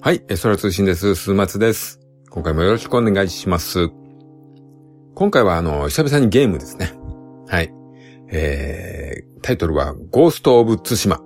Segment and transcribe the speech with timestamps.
[0.00, 1.14] はい、エソラ通信です。
[1.14, 2.00] 数松です。
[2.30, 3.90] 今回もよろしくお願いします。
[5.14, 6.94] 今回はあの、久々にゲームですね。
[7.48, 7.70] はい。
[8.30, 11.20] えー、タイトルは、ゴースト・オブ・ツシマ。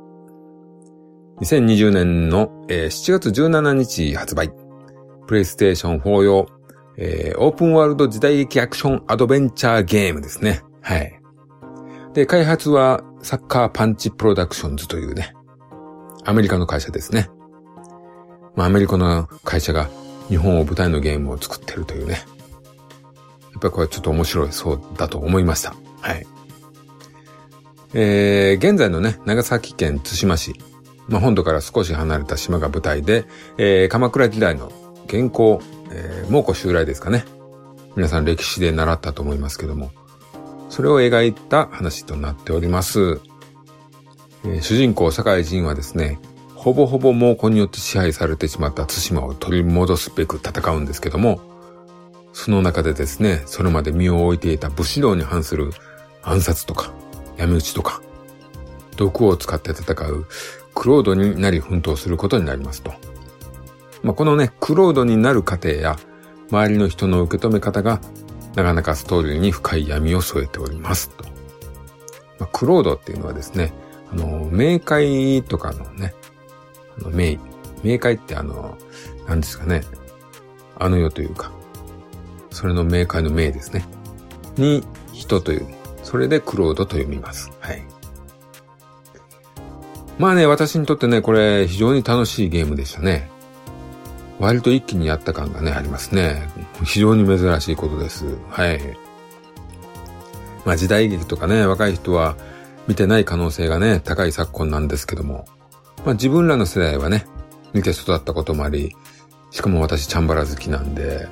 [1.43, 4.51] 2020年の、えー、7月17日発売。
[5.29, 6.49] プレイステーション4用、
[6.99, 10.63] えー、オープンワールド時代劇アクションアドベンチャーゲームですね。
[10.83, 11.20] はい。
[12.15, 15.35] で、開発はサッカーパンチプロダクションズというね、
[16.25, 17.31] アメリカの会社ですね。
[18.57, 19.89] まあ、アメリカの会社が
[20.29, 22.15] 日本を舞台のゲームを作ってるというね。
[23.53, 25.75] やっぱりこれはちょっと面白いそうだと思いました。
[26.01, 26.27] はい。
[27.95, 30.55] えー、現在のね、長崎県津島市、
[31.09, 33.25] まあ、本土から少し離れた島が舞台で、
[33.59, 34.73] えー、鎌倉時代の
[35.07, 37.25] 現行、えー、猛虎襲来ですかね。
[37.97, 39.91] 皆さん歴史で習ったと思いますけども、
[40.71, 43.21] それを描いた話となっております。
[44.45, 46.19] えー、主人公、堺人はですね、
[46.55, 51.41] ほぼほぼ猛虎によって支配されてしまった対馬を取り戻すべく戦うんですけども、
[52.33, 55.71] その中でですね、それまで身を置いていた武士道に反する
[56.23, 56.93] 暗殺とか、
[57.37, 58.01] 闇討ちとか、
[58.97, 60.27] 毒を使って戦う
[60.75, 62.93] クロードになり奮闘することになりますと。
[64.03, 65.99] まあ、このね、クロードになる過程や、
[66.51, 68.01] 周りの人の受け止め方が、
[68.55, 71.25] なかなかストーリーに深い闇を添えておりますと。
[72.39, 73.73] まあ、クロードっていうのはですね、
[74.13, 76.15] あの、冥界とかのね、
[76.99, 77.39] あの、冥、
[77.83, 78.77] 冥界ってあの、
[79.29, 79.83] 何ですかね、
[80.79, 81.53] あの世というか、
[82.51, 83.87] それの冥界の冥ですね。
[84.57, 84.83] に、
[85.13, 85.67] 人という、
[86.03, 87.53] それでクロードと読みます。
[87.61, 87.87] はい。
[90.19, 93.31] まあね、私にとってね、これ非常に楽しいゲームでしたね。
[94.41, 96.49] 割と一気にやった感がね、ありますね。
[96.83, 98.25] 非常に珍しいことです。
[98.49, 98.81] はい。
[100.65, 102.37] まあ時代劇とかね、若い人は
[102.89, 105.47] 見てない可能性がね、高い昨今なんですけども、
[106.07, 107.27] まあ自分らの世代はね、
[107.75, 108.97] 見て育ったこともあり、
[109.51, 111.29] しかも私チャンバラ好きなんで、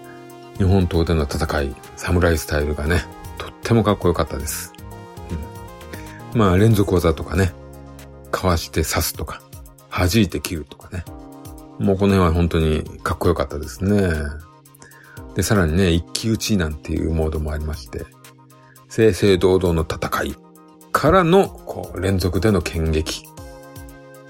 [0.58, 3.06] 日本刀での戦い、侍スタイルがね、
[3.38, 4.74] とってもかっこよかったです。
[6.34, 7.54] うん、まあ連続技とかね、
[8.30, 9.40] かわして刺すとか、
[9.90, 11.04] 弾いて切るとかね。
[11.78, 14.10] もうこの辺は本当にかっこよかったですね。
[15.34, 18.04] で、さらにね、一騎打ちなんていうモードもありまして、
[18.88, 20.36] 正々堂々の戦い
[20.90, 23.22] からの、こう、連続での剣撃。
[23.22, 23.24] い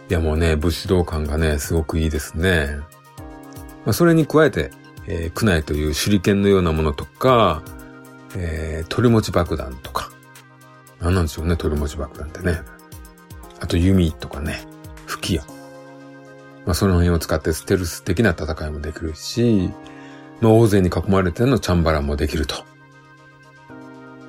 [0.09, 2.79] やもうね、武士道感がね、すごくいいですね。
[3.85, 4.71] まあ、それに加えて、
[5.07, 7.63] えー、クナイという手裏剣のようなものとか、
[8.37, 10.11] えー、鳥持ち爆弾とか。
[11.01, 12.61] 何なんでしょうね、鳥持ち爆弾ってね。
[13.61, 14.67] あと弓とかね、
[15.07, 15.58] 吹き矢。
[16.69, 19.71] まあ、その辺を使ってステルス的な戦いもできるし、
[20.43, 22.57] まあ、大勢に囲まれてのチャンバラもできると。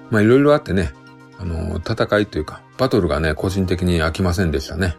[0.10, 0.94] まあ、いろいろあってね、
[1.38, 4.96] あの、戦いというか、バトルがね、個人的に飽きませんでしたね。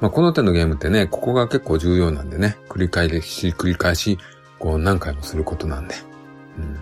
[0.00, 4.16] まあ、この手のゲームってね、ここが結構重要なんでね、繰り返し、繰り返し、
[4.60, 5.96] こう何回もすることなんで。
[6.56, 6.78] うん、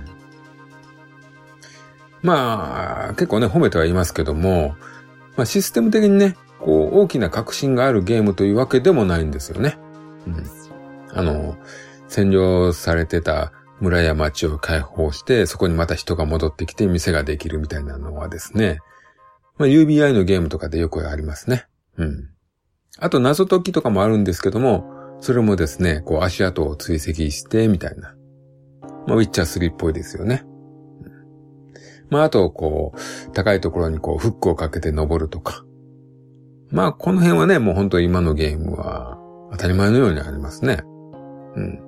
[2.20, 4.76] まあ、結構ね、褒めてはいますけども、
[5.34, 9.78] まあ、システム的にね、こう、大きな革新があるゲームというわけでもないんですよね。
[10.26, 10.44] うん。
[11.12, 11.56] あの、
[12.08, 18.78] 占領されてた村や町を解放して、そこにまた人が戻ってきて店ができるみたいなのはですね、
[19.56, 21.66] まあ、UBI のゲームとかでよくありますね。
[21.96, 22.30] うん。
[22.98, 24.84] あと謎解きとかもあるんですけども、
[25.20, 28.14] それもですね、こう足跡を追跡して、みたいな。
[29.06, 30.44] まあ、ウィッチャー3っぽいですよね。
[30.44, 31.12] うん、
[32.10, 35.64] まあ、あと、こう、高いところにこう、フックをかけて登るとか。
[36.70, 39.18] まあ、この辺はね、もう本当今のゲームは
[39.52, 40.82] 当たり前のようにありますね。
[41.56, 41.80] うん。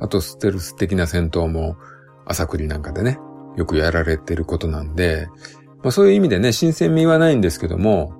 [0.00, 1.76] あと、ステルス的な戦闘も、
[2.26, 3.18] 朝栗なんかでね、
[3.56, 5.28] よくやられてることなんで、
[5.82, 8.12] まあそういう意味でね、新鮮味はないんですけども、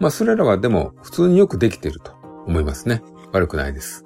[0.00, 2.12] まあそれらはでも普通によくできてると
[2.46, 3.02] 思いますね。
[3.32, 4.04] 悪くないです。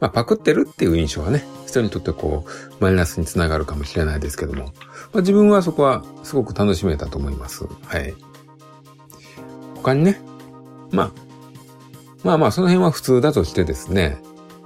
[0.00, 4.72] まあパクってるっていう印象はね、人にとってこう、マイナスにつながるかもしれないですけども、ま
[5.16, 7.66] あ自分はそこはすごく楽しめたと思います。
[7.84, 8.14] はい。
[9.80, 10.20] 他にね、
[10.90, 11.12] まあ、
[12.22, 14.18] まあまあその辺は普通だとしてですね、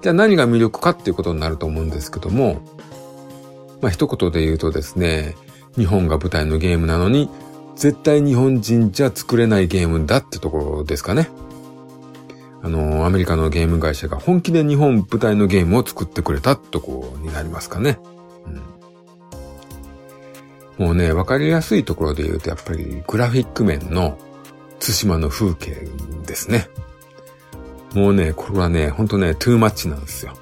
[0.03, 2.61] じゃあ何が魅力かっていうことになると思うんですけども、
[3.81, 5.35] まあ一言で言うとですね、
[5.77, 7.31] 日本が舞台のゲームなのに、
[7.77, 11.29] 絶対日本人じゃ作れないゲームだってところですかね。
[12.63, 17.99] あの、アメリカのゲーム会社が本気で日本舞台のゲームを作ってくれたってとこになりますかね。
[20.79, 24.17] うん、もうね、わかりやすいところで言うと、やっぱりグラフィック面の
[24.79, 25.89] 対馬の風景
[26.27, 26.69] ですね。
[27.95, 30.35] もうね、これはね、ほんとね、トゥーマッチなんですよ。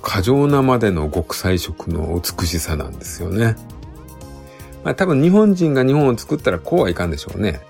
[0.00, 3.56] 過剰なまでの極彩色の美しさなんですよね。
[4.84, 7.60] まあ多分日本人が日本を作ったらこうはいかんでしょうね。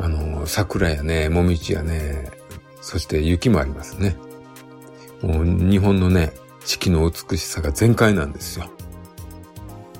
[0.00, 2.30] あの、桜やね、もみじやね、
[2.80, 4.16] そして雪もありますね。
[5.22, 6.32] もう日本のね、
[6.64, 8.70] 四季の美しさが全開なんですよ。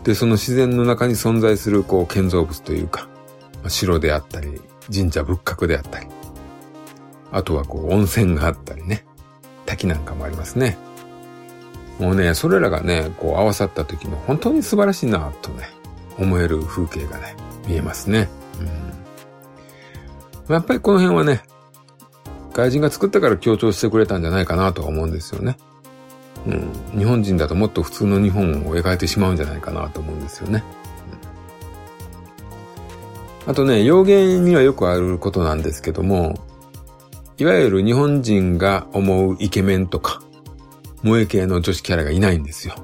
[0.03, 3.09] で、その自然の中に存在するこう建造物というか、
[3.69, 4.61] 城であったり、
[4.93, 6.07] 神社仏閣であったり、
[7.33, 9.05] あとはこう温泉があったりね、
[9.67, 10.77] 滝なんかもありますね。
[11.99, 15.69] もうね、それらがね、こう合わさった時の本当に素晴らしいなとね、
[16.19, 18.29] 思える風景がね、見えますね。
[20.47, 21.43] うん、やっぱりこの辺はね、
[22.53, 25.57] 外人が作ったから強調してくれたんじゃないかなとは思うんですよね。
[26.47, 30.63] うん、日本人だともっと普通の日本を描いてしまうんじゃないかなと思うんですよね。
[33.47, 36.35] あとね、洋芸にはよくあることなんですけども、
[37.37, 40.23] いわゆる日本人が思うイケメンとか、
[41.03, 42.75] 萌え系の女子キャラがいないんですよ。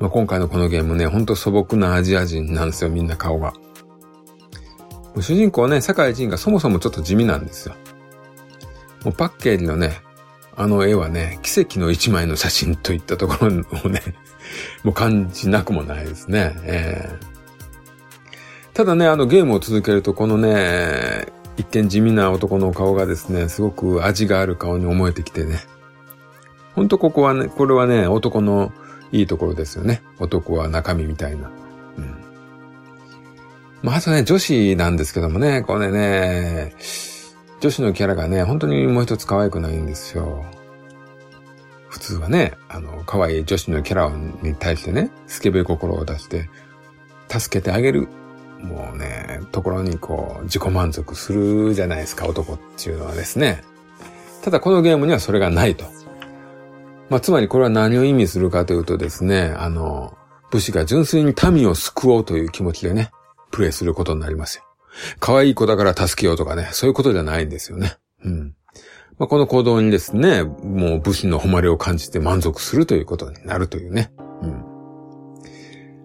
[0.00, 3.52] まあ、今回のこのゲームね、ほんと素朴なアジア人なんですよ、みんな顔が。
[5.20, 7.74] 主人公ね、坂井仁がそもそもちょっと地味なんですよ。
[9.04, 10.00] もうパッケージのね、
[10.56, 14.00] あの絵はね、奇跡の一枚の写真といったところをね、
[14.82, 16.54] もう感じなくもないですね。
[16.64, 17.29] えー、
[18.80, 21.26] ただね、あのゲームを続けると、このね、
[21.58, 25.58] 一見地味な男の顔がですね、すごく味がある顔に思えてきてね。
[26.74, 28.72] ほんとここはね、これはね、男の
[29.12, 30.02] いいところですよね。
[30.18, 31.50] 男は中身みたいな。
[31.98, 32.24] うん。
[33.82, 36.72] まあ、あとね、女子なんですけどもね、これね、
[37.60, 40.42] 女子のキャラがね、本当にもう一つ可愛くないんですよ。
[41.90, 44.10] 普通はね、あの、可愛い女子のキャラ
[44.40, 46.48] に対してね、スケベ心を出して、
[47.28, 48.08] 助けてあげる、
[48.62, 53.62] もうね、ところにこう、自己満足するじゃないですか、男っていうのはですね。
[54.42, 55.84] ただこのゲームにはそれがないと。
[57.08, 60.16] まあ、つまりこれは何を意味するかというとですね、あの、
[60.50, 63.10] 武士が純粋に民を救おうという気持ちでね、
[63.50, 64.64] プレイすることになりますよ。
[65.18, 67.96] 可愛い子だから助けようとかね、そういうことじゃないんですよね。
[68.24, 68.54] うん。
[69.18, 74.12] まあ、この行動にですね、もう武士の誉れを感じて満足するということになるというね。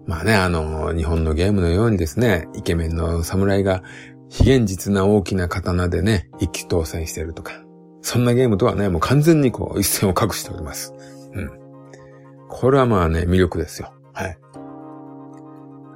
[0.08, 3.84] まあね、あの、日本のゲームのようにですね、イケメンの侍が
[4.30, 7.54] 非現実な大きな刀でね、一気当選してるとか。
[8.02, 10.94] そんなゲームとはね、もう完全にこう一線を隠しております。
[11.34, 11.52] うん。
[12.48, 13.94] これはまあね、魅力ですよ。
[14.14, 14.38] はい。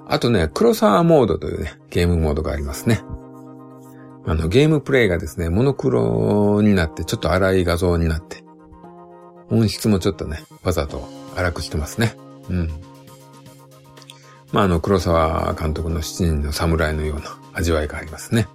[0.07, 3.01] あとね、黒沢モードというね、ゲームモードがありますね。
[4.25, 8.43] あの、ゲームプレイがですね、モノクロになって、ちょっと荒い画像になって、
[9.51, 12.15] 音質もちょっとね、わざと荒くしてますね。
[12.49, 12.69] うん。
[14.51, 18.47] まあ、あの、黒沢監督の七人の侍のような味わいがありますね。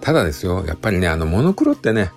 [0.00, 2.10] ただですよ、やっぱりね、あの、モノクロってね、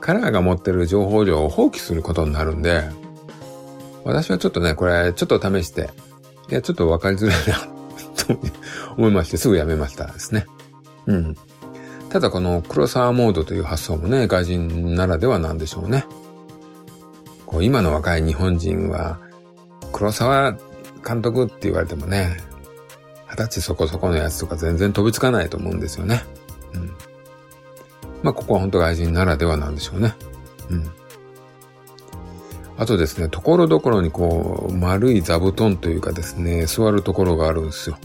[0.00, 2.82] カラーが持ってる情報量を放棄することになるんで、
[4.04, 5.90] 私はちょっとね、これ、ちょっと試して、
[6.50, 7.58] いや、ちょっとわかりづらいな
[8.16, 8.38] と
[8.96, 10.46] 思いまして、すぐやめましたですね。
[11.06, 11.36] うん。
[12.10, 16.04] ただこの黒沢モードという発想もね、外人ならではなんでしょうね。
[17.46, 19.20] こう今の若い日本人は、
[19.92, 20.56] 黒沢
[21.06, 22.36] 監督って言われてもね、
[23.28, 26.24] 二十歳そこそこのやつとか全然飛びつかないと思うんですよね。
[26.74, 26.90] うん。
[28.22, 30.14] まあ、ここは本当外人ならではなんでしょうね。
[30.68, 30.90] うん。
[32.76, 37.98] あとですね、ところどころにこう、丸い座布団というかですね、座るところがあるんですよ。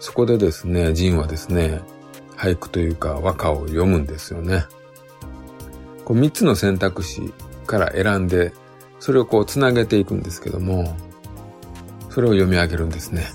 [0.00, 1.80] そこでですね、ジンはですね、
[2.36, 4.64] 俳句というか和歌を読むんですよね。
[6.04, 7.34] こう3つの選択肢
[7.66, 8.52] から選んで、
[9.00, 10.96] それをこう繋げていくんですけども、
[12.10, 13.26] それを読み上げるんですね。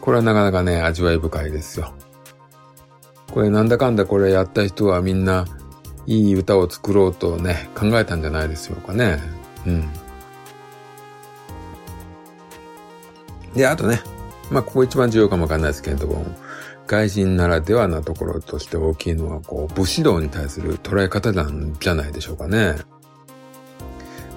[0.00, 1.94] これはなかなかね、味わい深いですよ。
[3.32, 5.46] これなんだかんだこれやった人はみんな
[6.06, 9.18] いい歌を作ろうとね、考えたんじゃないでしょうかね。
[9.66, 9.88] うん。
[13.54, 14.00] で、あとね、
[14.50, 16.24] まあ、ここ一番重要かもわかんないですけれども、
[16.86, 22.76] 外人ならではなところとして大きいのは、こう、武士道に対する捉え方なんじゃないでしょうかね。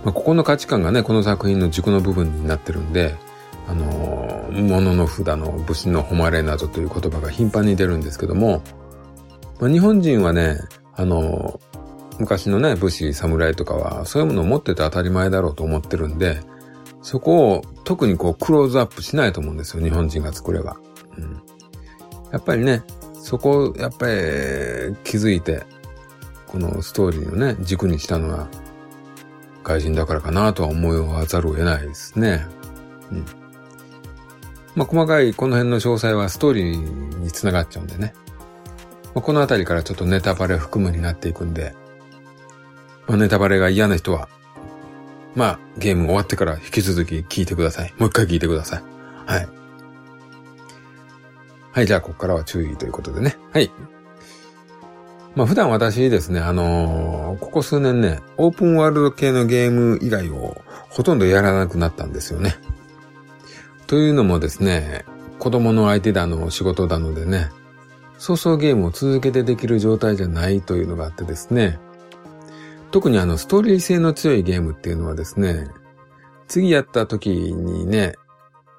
[0.07, 3.17] まあ、ここの価値観がね、この作品の軸の部分になってるんで、
[3.67, 8.63] あのー、物の札の武士の誉れなどという言葉が頻繁に出るんですけども、
[9.59, 10.59] まあ、日本人はね、
[10.95, 11.59] あの、
[12.19, 16.39] 昔のね、武士、侍とかは、そういうものを持ってて当たり前だろうと思ってるんで、
[17.01, 20.77] そこを特にこうクローズアップしないと思うんですよ、日本人が作れば。
[21.17, 21.41] うん、
[22.31, 22.81] やっぱりね、
[23.13, 24.13] そこをやっぱり
[25.03, 25.65] 気づいて、
[26.47, 28.47] このストーリーのね、軸にしたのは、
[29.67, 32.45] 外人だからかなとは思わざるを得ないですね。
[33.11, 33.25] うん。
[34.75, 38.13] まあ、細かいこの辺の詳細はストーリーにつながっちゃうんでね。
[39.13, 41.75] まあ、この辺りからちょっとネタバレ含むになっていくんで、
[43.07, 44.29] まあ、ネタバレが嫌な人は、
[45.35, 47.93] まあ、ゲーム終わってから引き続き聞いてください。
[47.97, 48.83] もう一回聞いてください。
[49.25, 49.47] はい。
[51.73, 53.37] はい、じゃあ、ここからは注意ということでね。
[53.51, 53.69] はい。
[55.37, 62.55] まあ、普段私ですね、あのー、ここ数年ね、オープンワールド系のゲーム以外をほとんどやらなくなったんですよね。
[63.85, 65.05] というのもですね、
[65.37, 67.51] 子供の相手だの仕事なのでね、
[68.17, 71.77] そうそうゲームを続けてできる状態じゃないというのがあってですね、
[72.89, 75.67] 特にあのストーリー性の強いゲームっていうのはですね、
[76.47, 78.15] 次やった時にね、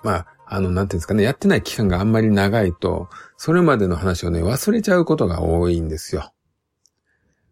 [0.03, 6.33] まあ、あの、なんていうんですかね、やってない期間があんまり長いと、それまでの話をね、忘れちゃうことが多いんですよ。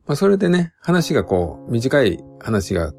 [0.07, 2.93] まあ、それでね、話がこう、短い話が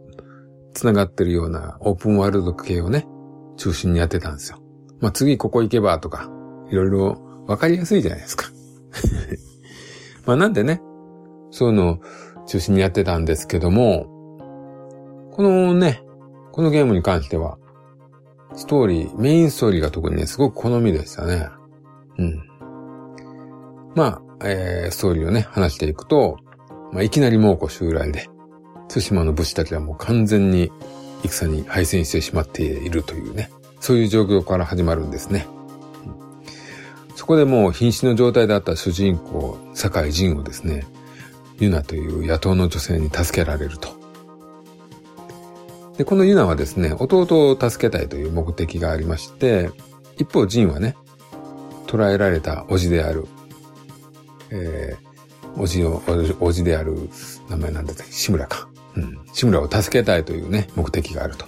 [0.74, 3.08] 繋がってるようなオープンワールド系をね、
[3.56, 4.62] 中心にやってたんですよ。
[5.00, 6.30] まあ、次ここ行けばとか、
[6.70, 8.48] いろいろわかりやすいじゃないですか。
[10.26, 10.82] まあなんでね、
[11.52, 11.98] そういうのを
[12.46, 14.06] 中心にやってたんですけども、
[15.32, 16.04] このね、
[16.52, 17.58] このゲームに関しては、
[18.54, 21.48] ストーリー、メインストーリーが特にね、すごく好みでしたね。
[22.18, 22.44] うん。
[23.96, 26.38] まあ、えー、ストーリーをね、話していくと、
[26.92, 28.30] まあ、いきなり猛虎襲来で、
[28.88, 30.72] 対馬の武士たちはもう完全に
[31.24, 35.46] 戦に敗戦してしまっているというね、そういう状況から始まるんですね。
[37.16, 40.86] そこでもう瀕死の状態だった主人公、酒井仁をですね、
[41.60, 43.90] ユナという野党の女性に助けられると。
[45.98, 49.72] で、このユナはですね、弟を助けたいという目的がありまして、
[50.18, 50.96] 一方ジンはね、
[51.88, 53.26] 捕らえられた叔父である、
[54.52, 55.07] えー、
[55.58, 57.10] 叔父を、叔父である
[57.50, 58.68] 名前なんだっけ、志村か。
[58.96, 59.20] うん。
[59.34, 61.46] 志村を助けたいというね、目的があると。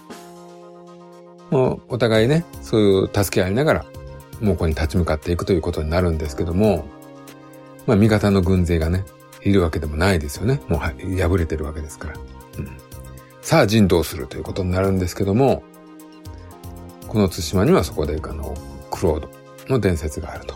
[1.52, 3.86] もう、お互いね、そういう助け合いながら、
[4.42, 6.86] 猛虎に立ち向かっていくということになるんですけども、
[7.86, 9.06] まあ味方の軍勢がね、
[9.44, 10.62] いるわけでもないですよね。
[10.68, 12.14] もう敗れてるわけですから。
[12.58, 12.68] うん、
[13.42, 15.64] さあ人道するということになるんですけども、
[17.08, 18.54] この対馬にはそこであの、
[18.92, 19.30] クロード
[19.68, 20.56] の伝説があると。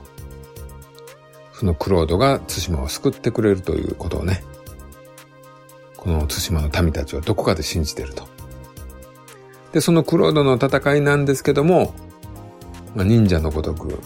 [1.63, 4.43] そのクロードが対馬を救ってくれるということをね、
[5.95, 8.27] この対馬の民たちはどこかで信じてると。
[9.71, 11.95] で、そのクロードの戦いなんですけども、
[12.93, 13.97] まあ、忍者のごとく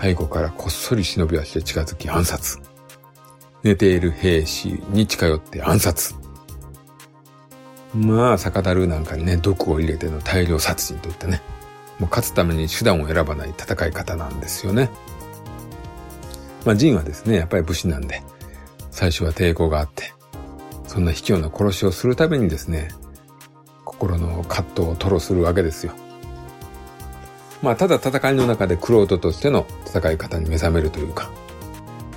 [0.00, 2.58] 背後からこっそり忍び足で近づき暗殺。
[3.62, 6.14] 寝ている兵士に近寄って暗殺。
[7.94, 11.42] まあ、酒樽なんかにね、毒を入れての大量殺人といったね、
[11.98, 14.88] もう勝つために手段を選ばない戦い方なんですよね。
[16.64, 18.22] まあ、ジンはですね、やっぱり武士なんで、
[18.90, 20.12] 最初は抵抗があって、
[20.86, 22.88] そんな卑怯な殺しをするためにですね、
[23.84, 25.92] 心の葛藤を吐露するわけですよ。
[27.62, 31.30] まあ、ただ戦いの中でクロートとしての戦い方に目覚めるというか、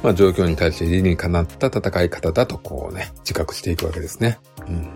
[0.03, 4.39] まあ、状況に対して理にかなった戦い方だとこうね、自覚していくわけですね。
[4.67, 4.93] うん。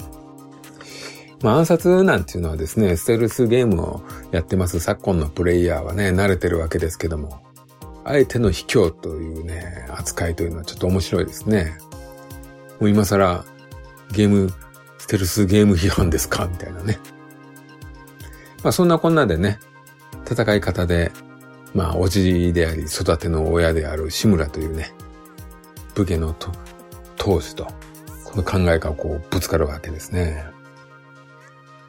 [1.42, 7.42] まあ、暗殺なんていうのはですね、ステルスゲームをやってます昨今のプレイヤーはね、慣れてるわけですけども、
[8.04, 11.78] あえての卑怯というね、扱いというのはちょっと面白いですね。
[12.80, 13.46] もう今更、
[14.12, 14.52] ゲーム、
[14.98, 16.48] ステルスゲーム批判ですか？
[16.48, 17.00] みたいなね。
[18.64, 19.60] まあそんなこんなでね、
[20.30, 21.12] 戦い方で、
[21.74, 24.94] まあ、おじいであり、育ての親である志村というね、
[25.96, 26.52] 武家のと
[27.18, 27.66] 当主と、
[28.26, 30.46] この考えがこう、ぶつかるわけですね。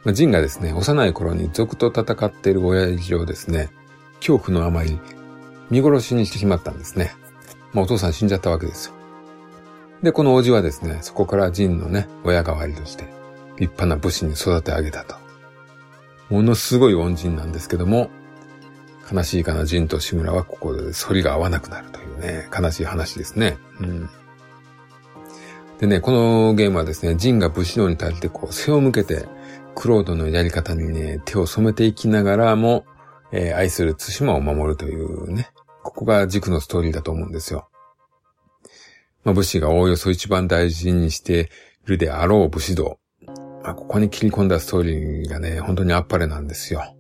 [0.05, 3.71] まあ、ジンがですね、幼い頃に族と戦っている親父をですね、
[4.21, 5.01] 恐怖のあまり、
[5.73, 7.13] 見殺しにしてしまったんですね。
[7.73, 8.93] まあ、お父さん死んじゃったわけですよ。
[10.03, 13.05] で、このおじはですね、そこからジンのね、親代わりとして、
[13.57, 15.17] 立派な武士に育て上げたと。
[16.29, 18.11] ものすごい恩人なんですけども、
[19.11, 23.57] 悲しいかな、ジンと志村はここで反りが合わなくなるというね、悲しい話ですね。
[23.81, 24.11] うん。
[25.79, 29.27] でね、このゲームはですね、ジンが武士道に対してこう背を向けて、
[29.75, 32.85] クロードのやり方にね、手を染めていきながらも、
[33.33, 35.51] えー、愛する対馬を守るというね、
[35.83, 37.69] ここが軸のストーリーだと思うんですよ。
[39.25, 41.51] まあ、武士がおおよそ一番大事にして
[41.87, 42.99] いるであろう武士道。
[43.63, 46.97] まあ、ここに切り込んだストーリーがね、本当にあっぱれなんですよ。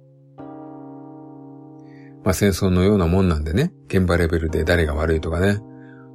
[2.24, 5.58] まあ戦争のようなもんなんでね、現場レベルで誰が悪いとかね、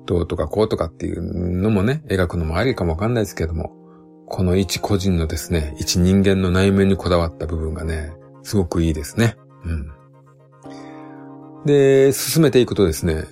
[0.05, 1.21] どうとかこうとかっていう
[1.61, 3.73] のもね、描くのもありかもわかんないですけども、
[4.25, 9.35] この一個人のですね、一人間の内面にこだわった部分がね、すごくいいですね。
[9.65, 9.91] うん。
[11.65, 13.25] で、進めていくとですね、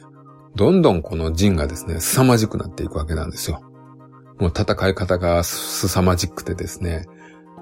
[0.56, 3.62] どんどんこの陣がですね、凄まじくなっていくわけなんですよ。
[4.40, 7.06] もう戦い方が凄まじくてですね、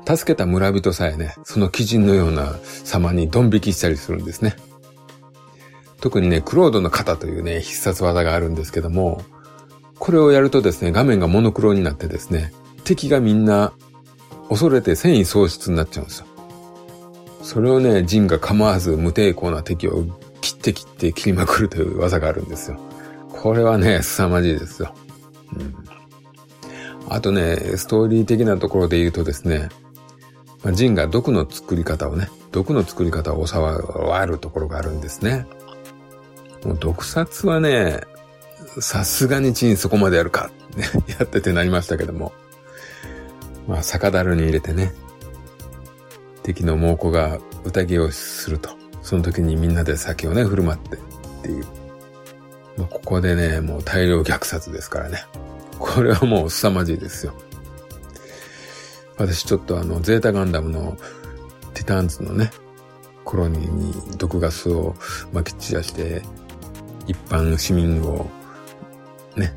[0.05, 4.55] 助けた村人さえね、その鬼人のような様にドン引きしたりするんですね。
[6.01, 9.21] 特にね、クロードの型というね、必殺技があるんですけども、
[9.99, 12.51] これをやるとですね、画面がモノクロになってですね、
[12.83, 13.71] 敵がみんな
[14.49, 16.25] 恐れて繊維喪失になっちゃうんですよ。
[17.41, 20.03] それをね、ジンが構わず無抵抗な敵を
[20.43, 22.77] 切って切って切りまくるという技があるんですよ。
[23.31, 24.93] これはね、凄まじいですよ。
[25.55, 25.73] うん、
[27.07, 29.69] あとね、ストーリー的なところで言うとですね、
[30.61, 35.45] まあ、ジンが毒の作り方をね、毒の作り方を教わるところがあるんですね。
[36.65, 38.01] もう毒殺はね、
[38.81, 40.83] さすがにチンそこまでやるか、ね、
[41.19, 42.33] やっててなりましたけども。
[43.65, 44.93] まあ、酒樽に入れてね、
[46.43, 48.82] 敵の猛虎が宴をすると。
[49.03, 50.99] その時にみんなで酒をね、振る舞ってっ
[51.43, 51.65] ていう。
[52.77, 55.25] まあ、ここでね、もう大量虐殺ですからね。
[55.77, 57.33] これはもう凄まじいですよ。
[59.17, 60.97] 私ちょっとあの、ゼータガンダムの
[61.73, 62.51] ティターンズのね、
[63.25, 64.93] コロニーに毒ガスを
[65.33, 66.23] 撒き散らして、
[67.05, 68.25] 一般市民を
[69.35, 69.53] ね、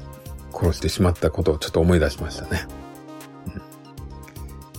[0.52, 2.66] 殺してしまったことをちょっと思い出しましたね。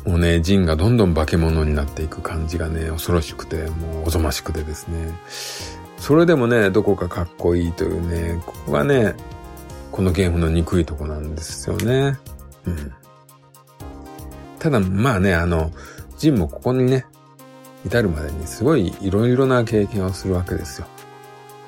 [0.08, 5.12] もうね、ジンがどんどん化け物になっていく感じがね、恐ろしくて、もうおぞましくてですね。
[5.98, 9.16] それでもね、どこかかっこいいというね、ここがね、
[9.92, 12.18] このゲームの憎いとこなんですよね。
[12.66, 12.94] うん。
[14.60, 15.74] ただ、まあね、あの、
[16.18, 17.06] ジンもここにね、
[17.86, 20.88] 至るまでにすごいいろいろな経験をするわけですよ。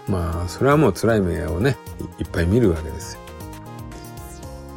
[0.08, 1.76] まあ、それはもう辛い目をね、
[2.18, 3.20] いっぱい見るわけですよ。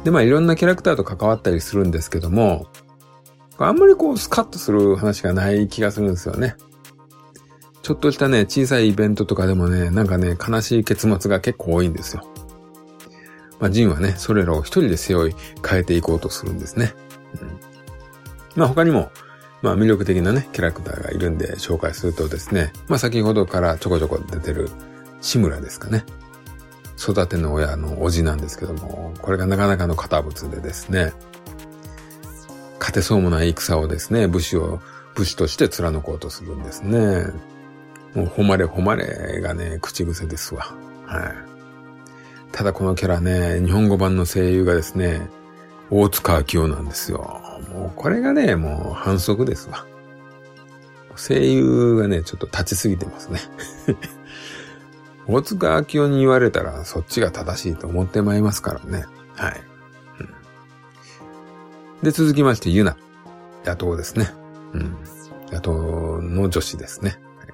[0.03, 2.67] で、まあいろんなキャラクターと関わったりするんですけども、
[3.57, 6.55] あんまりこうスカッとする話がない気がするんですよね。
[7.81, 12.23] ちょっとしたね、小さいイベントとかでもね、なんかね、悲しい結末が結構多いんですよ。
[13.59, 15.35] まあ、ジンはね、それらを一人で背負い
[15.67, 16.93] 変えていこうとするんですね。
[17.41, 17.59] うん、
[18.55, 19.11] まあ他にも、
[19.61, 24.69] まあ魅力的なね、キャラクターがいるんで紹介するとですね、まあ先ほどからちょこちょこ出てる
[25.21, 26.05] 志村ですかね。
[26.97, 31.11] 育ての親のおじなんですけども、これがなかなかの堅物でですね、
[32.93, 34.81] てそうもない戦をですね、武士を、
[35.15, 37.25] 武士として貫こうとするんですね。
[38.15, 40.73] もう、誉れ誉れがね、口癖ですわ。
[41.05, 41.53] はい。
[42.51, 45.27] ただこのキャラね、日本語版の声優がですね、
[45.89, 47.41] 大塚明夫なんですよ。
[47.73, 49.85] もうこれがね、もう反則ですわ。
[51.15, 53.39] 声優がね、ちょっと立ちすぎてますね。
[55.27, 59.05] 大塚明夫に言われたらそっちが正しいと思ってまいりますからね。
[59.35, 59.72] はい。
[62.03, 62.97] で、続きまして、ユナ。
[63.65, 64.29] 野党ですね。
[64.73, 64.97] うん。
[65.51, 67.11] 野党の女子ですね。
[67.39, 67.49] はい、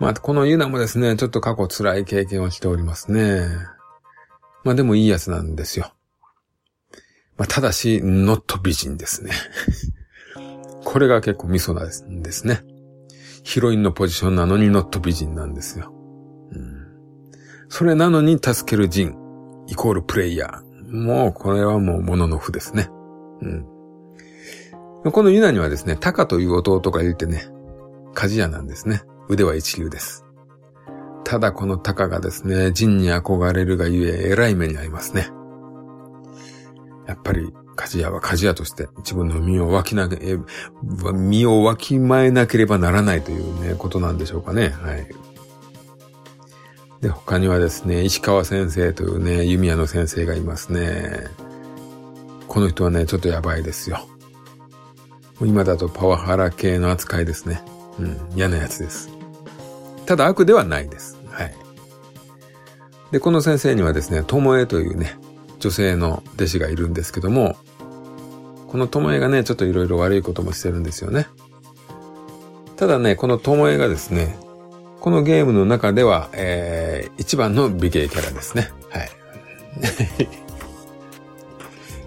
[0.00, 3.46] まあ、このユナもですね、ちょっと過去辛い経験をしておりますね。
[4.64, 5.92] まあでもいいやつなんですよ。
[7.36, 9.30] まあ、ただし、ノット美人ですね。
[10.84, 12.64] これが結構ミソなんですね。
[13.44, 15.92] ヒロインのポジションなのにノット美人なんですよ。
[16.50, 16.86] うん、
[17.68, 19.14] それなのに助ける人、
[19.68, 20.66] イコールプレイヤー。
[20.90, 22.88] もうこれはもうものの負ですね。
[23.42, 23.66] うん。
[25.12, 27.46] このユナにはですね、タカという弟がいてね、
[28.14, 29.02] 鍛冶屋なんですね。
[29.28, 30.24] 腕は一流です。
[31.24, 35.28] ただこのタカがですね、人に憧れるがゆえ、偉い目に遭いますね。
[37.06, 40.38] やっぱり、鍛冶屋は鍛冶屋として自分の身をわきなけ、
[41.12, 44.68] 身をわきまえなければならないというね、ことなんでしょうかね。
[44.68, 45.06] はい。
[47.00, 51.26] で、他にはですね、石川先生というね、弓矢の先生がいますね。
[52.56, 54.08] この人はね、ちょっとやばいですよ。
[55.42, 57.60] 今だとパワハラ系の扱いですね。
[57.98, 59.10] うん、嫌なやつです。
[60.06, 61.18] ただ悪ではないです。
[61.28, 61.54] はい。
[63.10, 65.18] で、この先生にはですね、ともえというね、
[65.58, 67.58] 女性の弟子がいるんですけども、
[68.68, 71.26] このともえがね、ちょっといろいろ悪いこともしてるんですよね。
[72.76, 74.34] ただね、このともえがですね、
[75.00, 78.70] このゲームの中では、えー、一番の美形キャラですね。
[78.88, 80.45] はい。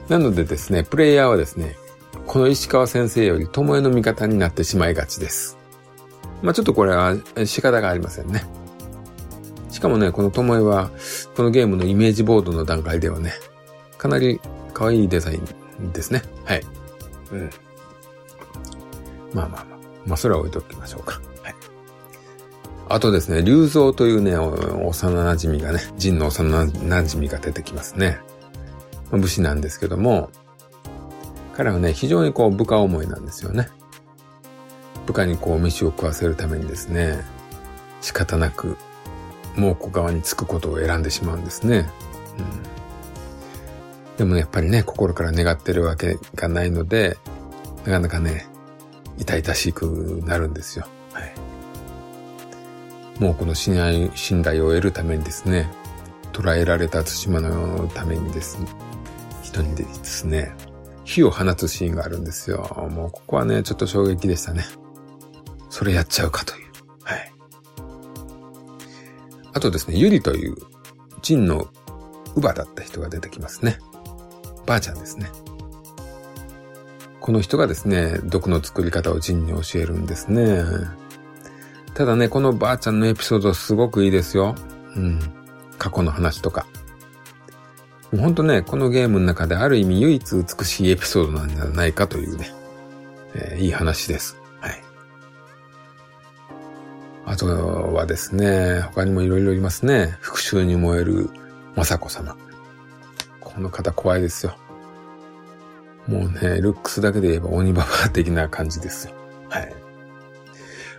[0.10, 1.78] なのでですね、プレイヤーはですね、
[2.26, 5.58] この石川先生より友えの味方になってしまいがちです。
[6.42, 8.44] まあちょっとこれは仕方がありませんね。
[9.72, 10.90] しかもね、この友えは、
[11.36, 13.34] このゲームのイメージボードの段階ではね、
[13.98, 14.42] かなり
[14.74, 15.40] 可愛いデザイ
[15.82, 16.24] ンですね。
[16.44, 16.62] はい。
[17.32, 17.50] うん。
[19.34, 19.80] まあまあまあ。
[20.08, 21.22] まあそれは置いておきましょうか。
[21.44, 21.56] はい。
[22.90, 28.20] あとですね、竜蔵というね、幼馴染がね、ジンの幼馴染が出てきますね。
[29.18, 30.30] 武士なんですけども、
[31.56, 33.70] 彼はね、非常にこう部下思いなんですよね。
[35.06, 37.24] 部下にこう飯を食わせるためにですね、
[38.02, 38.78] 仕方なく
[39.56, 41.90] 猛虎側につくことを選んでしまうんですね。
[42.38, 47.18] うん、でもね、やっぱりね、心から願ってるわけがないので、
[47.86, 48.48] なかなかね、
[49.18, 50.88] 痛々しくなるんですよ。
[51.12, 51.34] はい。
[53.20, 55.70] もうこの信頼信頼を得るためにですね、
[56.32, 58.68] 捕らえられた対馬のためにですね、
[59.50, 60.54] 人にですね、
[61.04, 62.88] 火を放つシーンがあるんですよ。
[62.92, 64.64] もうここはね、ちょっと衝撃でしたね。
[65.70, 66.72] それやっちゃうかという。
[67.04, 67.32] はい。
[69.54, 70.56] あとですね、ゆりという、
[71.22, 71.68] ジンの
[72.36, 73.80] 乳母だった人が出てきますね。
[74.66, 75.32] ばあちゃんですね。
[77.20, 80.64] この人がですね、毒の作り方をジンに教えるんですね。
[81.96, 84.56] ただね、このばあちゃんのエピソードすごくいいですよ。
[84.96, 85.20] うん。
[85.78, 86.68] 過去の話とか。
[88.12, 92.52] もうほんとね、このゲームの中である意味唯一美しいエピソードなんじゃないかというね、
[93.36, 94.38] えー、いい話です。
[94.60, 94.84] はい。
[97.26, 97.46] あと
[97.94, 100.18] はですね、他にも色々いますね。
[100.22, 101.30] 復讐に燃える
[101.76, 102.36] 雅子様。
[103.40, 104.56] この方怖いですよ。
[106.08, 109.14] もうね、ルックスだけで言えば鬼ババア的な感じですよ。
[109.50, 109.74] はい。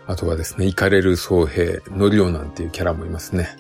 [0.07, 3.57] あとはですね、イカれる僧兵、ノリオなんていうキャラもいますね。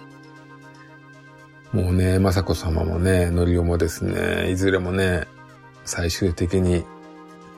[1.72, 5.28] もうね、雅子様もね、ノリオもですね、いずれもね、
[5.84, 6.84] 最終的に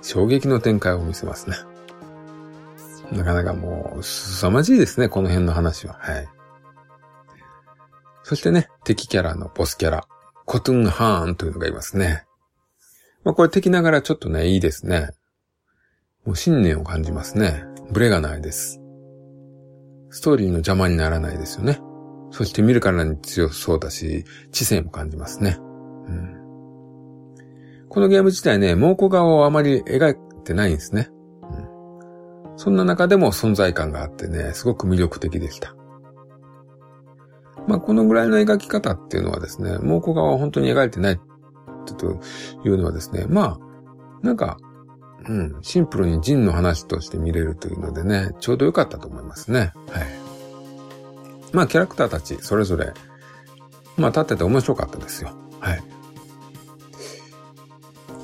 [0.03, 1.57] 衝撃の展開を見せますね。
[3.11, 5.95] なかなかもう、凄まじいですね、この辺の話は。
[5.99, 6.29] はい。
[8.23, 10.07] そしてね、敵キャラのボスキャラ、
[10.45, 12.25] コトゥンハーンというのがいますね。
[13.25, 15.11] まあこれ敵ながらちょっとね、いいですね。
[16.25, 17.65] もう信念を感じますね。
[17.91, 18.81] ブレがないです。
[20.11, 21.81] ストーリーの邪魔にならないですよね。
[22.33, 25.59] そして見るからに強そうだし、知性も感じますね。
[25.61, 26.37] うん、
[27.89, 31.11] このゲーム自体ね、猛虎側をあまり描いてないんですね。
[31.43, 35.77] うん、そんな中でも存在感があってね、すごく魅力的でした。
[37.69, 41.21] まあ、このぐらいの描き方っていうのはですね、猛虎側は本当に描いてない
[41.99, 42.19] と
[42.65, 44.57] いうのはですね、まあ、なんか、
[45.29, 49.73] うん、シンプルにジンの話として見れるというのでね、ちょうど良かったと思いますね。
[49.91, 50.22] はい。
[51.53, 52.93] まあ、キャラクターたち、それぞれ、
[53.97, 55.31] まあ、立ってて面白かったですよ。
[55.61, 55.83] はい。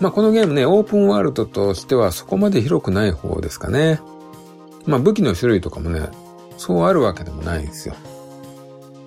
[0.00, 4.00] まあ、このゲームね、オープンワールドとしてはそこまで広くない方ですかね。
[4.86, 6.08] まあ、武器の種類とかもね、
[6.56, 7.94] そうあるわけでもないんですよ。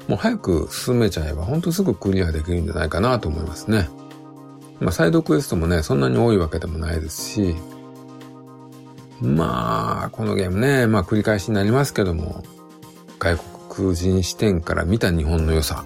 [0.07, 3.89] もう早く進めちゃえば、ほんとすぐクリアできるんじゃないかなと思いますね。
[4.79, 7.55] まあ、サイドクエストもね、そんなに多いわけでもないですし、
[9.21, 12.43] まあ、このゲームね、まあ繰り返しになりますけども、
[13.19, 15.86] 外国空人視点から見た日本の良さ、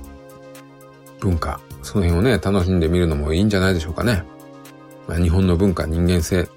[1.20, 4.24] 文化、その辺をね、楽しんでみるのもいいんじゃないでしょうかね。
[5.08, 6.50] まあ、日本の文化、人間性、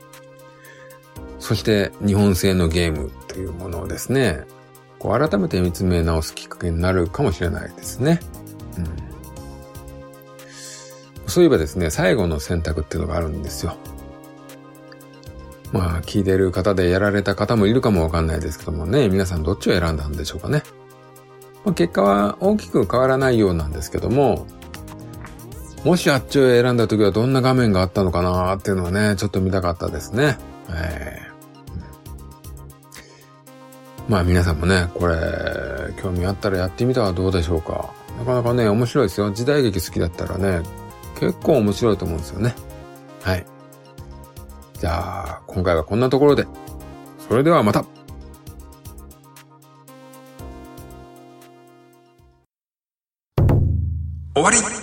[1.38, 4.46] そして日本製のゲームというものをですね、
[4.98, 8.20] こう改めて見つめ直すきっかけになるかもしれないですね。
[8.78, 8.88] うん、
[11.28, 13.76] そういえばですね、最後の選択っていうのがあるんですよ。
[15.72, 20.62] まあ、聞いてる方でやられた方もいるかもわかんないですけどもね、皆さんどっちを選んだんでしょうかね。
[21.68, 24.46] まあ、結果は大きく変わらないようなんですけども、
[25.85, 30.38] もしあっちを選んだ時はどんな画面があったのかなっていうのはね、ちょっと見たかったですね。
[30.70, 35.14] えー、まあ皆さんもね、これ、
[36.02, 37.90] 興味あったらやってみたらどうでしょうか。
[38.18, 39.31] なかなかね、面白いですよ。
[39.31, 40.62] 時代劇好きだったらね、
[41.20, 42.54] 結構面白いと思うんですよね。
[43.22, 43.44] はい。
[44.81, 46.46] じゃあ、今回はこんなところで。
[47.28, 47.85] それではまた
[54.38, 54.77] 終わり